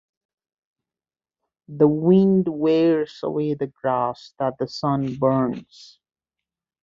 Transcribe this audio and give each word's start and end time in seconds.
The 1.67 1.87
wind 1.87 2.47
wears 2.47 3.19
away 3.21 3.53
the 3.53 3.67
grass 3.67 4.33
that 4.39 4.57
the 4.57 4.67
sun 4.67 5.17
burns. 5.19 5.99